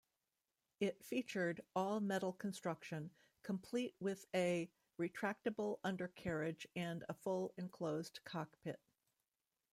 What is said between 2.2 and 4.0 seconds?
construction, complete